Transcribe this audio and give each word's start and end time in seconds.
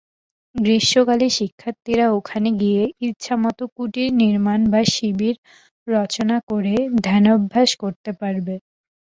গ্রীষ্মকালে 0.55 1.27
শিক্ষার্থীরা 1.37 2.05
ওখানে 2.17 2.49
গিয়ে 2.61 2.83
ইচ্ছামত 3.07 3.59
কুটীর 3.75 4.09
নির্মাণ 4.21 4.59
বা 4.71 4.81
শিবির 4.93 5.35
রচনা 5.87 6.37
করে 6.49 6.73
ধ্যানাভ্যাস 7.05 7.69
করতে 7.83 8.11
পারবে। 8.19 8.55